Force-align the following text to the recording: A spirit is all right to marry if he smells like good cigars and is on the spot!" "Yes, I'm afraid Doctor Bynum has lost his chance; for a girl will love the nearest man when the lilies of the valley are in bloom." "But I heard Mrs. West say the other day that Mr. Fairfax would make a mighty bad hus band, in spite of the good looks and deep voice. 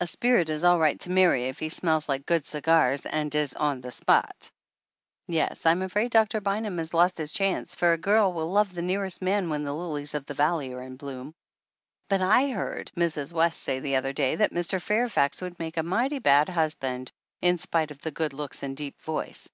A 0.00 0.06
spirit 0.06 0.48
is 0.48 0.64
all 0.64 0.78
right 0.78 0.98
to 1.00 1.10
marry 1.10 1.44
if 1.48 1.58
he 1.58 1.68
smells 1.68 2.08
like 2.08 2.24
good 2.24 2.46
cigars 2.46 3.04
and 3.04 3.34
is 3.34 3.54
on 3.54 3.82
the 3.82 3.90
spot!" 3.90 4.50
"Yes, 5.26 5.66
I'm 5.66 5.82
afraid 5.82 6.10
Doctor 6.10 6.40
Bynum 6.40 6.78
has 6.78 6.94
lost 6.94 7.18
his 7.18 7.34
chance; 7.34 7.74
for 7.74 7.92
a 7.92 7.98
girl 7.98 8.32
will 8.32 8.50
love 8.50 8.72
the 8.74 8.80
nearest 8.80 9.20
man 9.20 9.50
when 9.50 9.64
the 9.64 9.74
lilies 9.74 10.14
of 10.14 10.24
the 10.24 10.32
valley 10.32 10.72
are 10.72 10.80
in 10.80 10.96
bloom." 10.96 11.34
"But 12.08 12.22
I 12.22 12.48
heard 12.48 12.90
Mrs. 12.96 13.34
West 13.34 13.62
say 13.62 13.78
the 13.78 13.96
other 13.96 14.14
day 14.14 14.36
that 14.36 14.54
Mr. 14.54 14.80
Fairfax 14.80 15.42
would 15.42 15.58
make 15.58 15.76
a 15.76 15.82
mighty 15.82 16.18
bad 16.18 16.48
hus 16.48 16.74
band, 16.74 17.12
in 17.42 17.58
spite 17.58 17.90
of 17.90 18.00
the 18.00 18.10
good 18.10 18.32
looks 18.32 18.62
and 18.62 18.74
deep 18.74 18.98
voice. 19.02 19.50